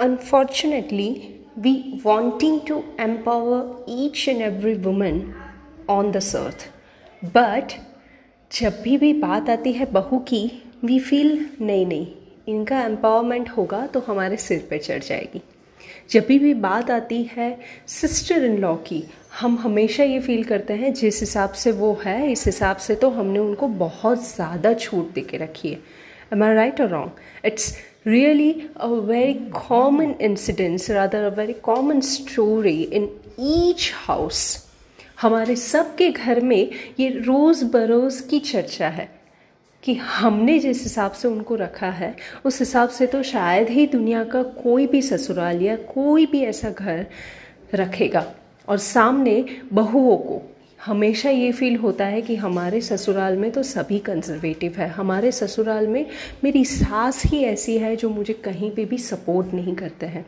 unfortunately, 0.00 1.40
we 1.56 2.00
wanting 2.04 2.64
to 2.66 2.84
empower 2.98 3.76
each 3.86 4.28
and 4.28 4.42
every 4.42 4.76
woman 4.76 5.34
on 5.88 6.12
this 6.12 6.34
earth. 6.34 6.68
But 7.22 7.76
जब 8.50 8.80
भी 8.82 8.96
भी 8.98 9.12
बात 9.20 9.48
आती 9.50 9.72
है 9.72 9.86
बहू 9.92 10.18
की 10.28 10.42
वी 10.84 10.98
फील 11.00 11.48
नहीं 11.60 11.86
नहीं 11.86 12.06
इनका 12.48 12.80
एम्पावरमेंट 12.82 13.48
होगा 13.50 13.86
तो 13.86 14.00
हमारे 14.00 14.36
सिर 14.36 14.66
पे 14.70 14.78
चढ़ 14.78 15.02
जाएगी। 15.02 15.40
जब 16.10 16.26
भी 16.26 16.38
भी 16.38 16.52
बात 16.54 16.90
आती 16.90 17.22
है 17.32 17.48
सिस्टर 17.88 18.44
इन 18.44 18.58
लॉ 18.58 18.74
की 18.88 19.02
हम 19.40 19.56
हमेशा 19.58 20.04
ये 20.04 20.20
फील 20.20 20.44
करते 20.44 20.74
हैं 20.74 20.92
जिस 20.94 21.20
हिसाब 21.20 21.52
से 21.62 21.72
वो 21.72 21.92
है 22.04 22.30
इस 22.32 22.46
हिसाब 22.46 22.76
से 22.76 22.94
तो 22.94 23.10
हमने 23.10 23.38
उनको 23.38 23.68
बहुत 23.68 24.24
ज़्यादा 24.34 24.72
छूट 24.74 25.12
दे 25.14 25.20
के 25.20 25.36
रखी 25.36 25.68
है। 25.68 25.80
एम 26.32 26.42
आई 26.44 26.54
राइट 26.54 26.80
और 26.80 26.88
wrong 26.88 27.46
it's 27.46 27.74
really 28.06 28.70
a 28.76 29.00
very 29.00 29.34
common 29.52 30.14
incidence 30.20 30.88
rather 30.88 31.26
a 31.26 31.30
very 31.30 31.54
common 31.54 32.00
story 32.02 32.82
in 32.82 33.08
each 33.38 33.92
house. 34.08 34.66
हमारे 35.20 35.56
सबके 35.56 36.10
घर 36.10 36.40
में 36.40 36.70
ये 37.00 37.08
रोज़ 37.08 37.64
बरोज़ 37.64 38.28
की 38.28 38.40
चर्चा 38.40 38.88
है 38.88 39.08
कि 39.82 39.94
हमने 39.94 40.58
जिस 40.58 40.82
हिसाब 40.82 41.12
से 41.12 41.28
उनको 41.28 41.54
रखा 41.54 41.90
है, 41.90 42.16
उस 42.44 42.58
हिसाब 42.58 42.88
से 42.88 43.06
तो 43.06 43.22
शायद 43.22 43.68
ही 43.68 43.86
दुनिया 43.86 44.24
का 44.24 44.42
कोई 44.42 44.86
भी 44.86 45.02
ससुराल 45.02 45.62
या 45.62 45.76
कोई 45.76 46.26
भी 46.26 46.44
ऐसा 46.44 46.70
घर 46.70 47.06
रखेगा। 47.74 48.34
और 48.68 48.78
सामने 48.78 49.44
बहुओं 49.72 50.16
को 50.16 50.55
हमेशा 50.80 51.30
ये 51.30 51.50
फील 51.52 51.76
होता 51.76 52.04
है 52.04 52.20
कि 52.22 52.34
हमारे 52.36 52.80
ससुराल 52.80 53.36
में 53.36 53.50
तो 53.50 53.62
सभी 53.62 53.98
कंजर्वेटिव 53.98 54.74
है। 54.78 54.88
हमारे 54.88 55.32
ससुराल 55.32 55.86
में 55.86 56.06
मेरी 56.44 56.64
सास 56.64 57.22
ही 57.26 57.42
ऐसी 57.44 57.76
है 57.78 57.94
जो 57.96 58.10
मुझे 58.10 58.34
कहीं 58.34 58.70
पे 58.70 58.84
भी 58.84 58.98
सपोर्ट 58.98 59.54
नहीं 59.54 59.74
करते 59.74 60.06
हैं। 60.06 60.24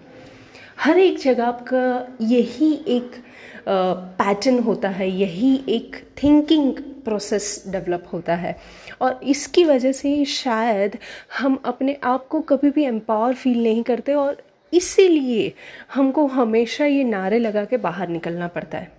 हर 0.81 0.99
एक 0.99 1.19
जगह 1.19 1.51
का 1.69 2.17
यही 2.21 2.73
एक 2.89 3.23
पैटर्न 3.69 4.59
होता 4.59 4.89
है, 4.89 5.11
यही 5.11 5.55
एक 5.69 5.97
थिंकिंग 6.23 6.73
प्रोसेस 7.05 7.65
डेवलप 7.69 8.05
होता 8.13 8.35
है। 8.35 8.57
और 9.01 9.21
इसकी 9.23 9.65
वजह 9.65 9.93
से 9.93 10.25
शायद 10.25 10.99
हम 11.39 11.63
अपने 11.65 11.97
आप 12.05 12.27
को 12.29 12.41
कभी 12.43 12.71
भी 12.71 12.85
एम्पावर 12.85 13.35
फील 13.35 13.63
नहीं 13.63 13.83
करते 13.83 14.15
और 14.15 14.43
इसीलिए 14.73 15.53
हमको 15.95 16.27
हमेशा 16.27 16.87
ये 16.87 17.05
नारे 17.05 17.39
लगा 17.39 17.65
के 17.65 17.77
बाहर 17.77 18.09
निकलना 18.09 18.47
पड़ता 18.49 18.79
है। 18.79 18.97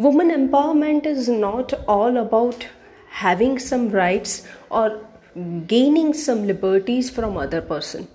Women 0.00 0.30
empowerment 0.30 1.06
is 1.06 1.30
not 1.30 1.74
all 1.88 2.16
about 2.16 2.64
having 3.22 3.58
some 3.58 3.88
rights 3.90 4.42
और 4.72 5.02
gaining 5.38 6.12
some 6.14 6.44
liberties 6.44 7.14
from 7.14 7.36
other 7.42 7.60
person 7.60 8.06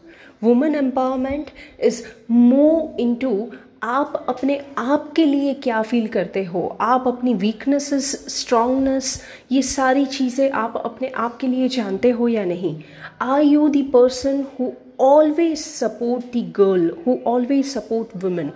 women 0.43 0.75
empowerment 0.75 1.49
is 1.83 2.03
more 2.31 2.95
into 3.15 3.49
आप 3.83 4.25
अपने 4.29 4.59
आप 4.77 5.11
के 5.15 5.25
लिए 5.25 5.53
क्या 5.53 5.81
फील 5.81 6.07
करते 6.07 6.43
हो? 6.43 6.61
आप 6.81 7.07
अपनी 7.07 7.33
वीकनेसेस 7.33 8.11
स्ट्रांगनेस 8.29 9.21
ये 9.51 9.61
सारी 9.61 10.05
चीज़ें 10.05 10.49
आप 10.51 10.75
अपने 10.77 11.11
आप 11.17 11.37
के 11.37 11.47
लिए 11.47 11.67
जानते 11.67 12.09
हो 12.09 12.27
या 12.27 12.43
नहीं? 12.45 12.75
Are 13.21 13.41
you 13.41 13.67
the 13.69 13.83
person 13.93 14.45
who 14.59 14.71
always 15.01 15.57
support 15.57 16.25
the 16.35 16.43
girl 16.57 16.91
who 17.05 17.17
always 17.27 17.65
support 17.65 18.23
women 18.23 18.51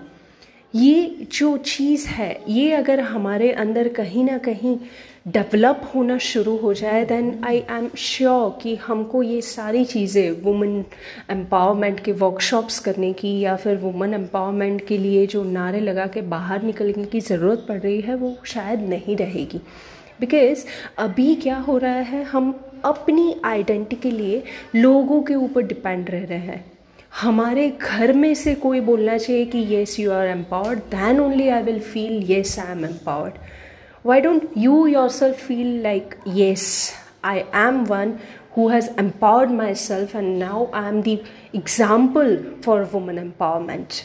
ये 0.74 1.28
जो 1.32 1.56
चीज़ 1.58 2.08
है, 2.08 2.44
ये 2.50 2.72
अगर 2.74 3.00
हमारे 3.00 3.52
अंदर 3.54 3.88
कहीं 3.94 4.24
ना 4.24 4.38
कहीं 4.38 4.78
डेवलप 5.28 5.82
होना 5.94 6.18
शुरू 6.18 6.56
हो 6.58 6.74
जाए 6.74 7.04
देन 7.06 7.44
आई 7.46 7.58
एम 7.72 7.90
श्योर 7.98 8.58
कि 8.62 8.76
हमको 8.78 9.22
ये 9.24 9.42
सारी 9.42 9.84
चीज़ें 9.86 10.42
वुमेन 10.44 10.84
एम्पावरमेंट 11.32 12.00
के 12.00 12.12
वर्कशॉप्स 12.12 12.80
करने 12.80 13.12
की 13.14 13.38
या 13.40 13.56
फिर 13.56 13.78
वुमेन 13.78 14.14
एम्पावरमेंट 14.14 14.86
के 14.88 14.98
लिए 14.98 15.26
जो 15.28 15.44
नारे 15.44 15.80
लगा 15.80 16.08
के 16.08 16.22
बाहर 16.34 16.64
निकलने 16.64 17.06
की 17.06 17.20
ज़रूरत 17.22 17.66
पड़ 17.70 17.80
रही 17.80 18.02
है, 18.02 18.16
वो 18.16 18.36
शायद 18.46 18.90
नहीं 18.90 19.18
रहेगी। 19.18 19.62
बिकॉज़ 20.20 20.66
अभी 20.98 21.34
क्या 21.36 21.58
हो 21.60 21.78
रहा 21.78 21.92
है, 21.92 22.24
हम 22.24 22.54
अपनी 22.86 23.36
आइडेंटिटी 23.46 24.02
के 24.02 24.12
लिए 24.12 24.44
लोगों 24.76 25.22
के 25.24 25.36
ऊपर 25.36 25.62
डिपेंड 25.64 26.10
रह 26.10 26.26
रहे 26.26 26.38
हैं। 26.40 26.64
हमारे 27.22 27.70
घर 27.82 28.14
में 28.14 28.34
से 28.36 28.56
कोई 28.56 28.80
बोलना 28.82 29.18
चाहिए 29.18 29.46
कि 29.46 29.58
yes 29.58 30.00
you 30.00 30.12
are 30.12 30.28
empowered 30.28 30.80
then 30.92 31.20
only 31.20 31.48
I 31.48 31.64
will 31.64 31.80
feel 31.80 32.24
yes 32.32 32.58
I 32.60 32.72
am 32.72 32.86
empowered 32.86 33.34
why 34.06 34.22
don't 34.22 34.50
you 34.58 34.86
yourself 35.10 35.46
feel 35.48 35.82
like 35.84 36.16
yes 36.28 36.70
I 37.24 37.40
am 37.56 37.84
one 37.90 38.16
who 38.56 38.72
empowered 38.72 39.52
myself 39.76 40.16
and 40.16 40.38
now 40.38 40.66
I 40.76 40.90
am 40.90 41.02
the 41.02 41.14
example 41.56 42.38
for 42.66 42.84
women 42.94 43.18
empowerment. 43.18 44.02